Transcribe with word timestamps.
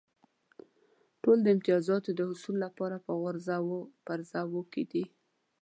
ټول 1.23 1.37
د 1.41 1.47
امتیازاتو 1.55 2.09
د 2.15 2.21
حصول 2.29 2.55
لپاره 2.65 2.97
په 3.05 3.11
غورځو 3.21 3.77
پرځو 4.07 4.61
کې 4.71 4.83
دي. 4.91 5.03